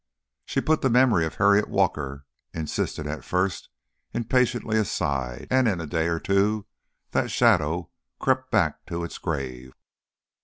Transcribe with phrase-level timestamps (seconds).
[0.47, 3.69] She put the memory of Harriet Walker, insistent at first,
[4.13, 6.65] impatiently aside, and in a day or two
[7.11, 9.73] that shadow crept back to its grave.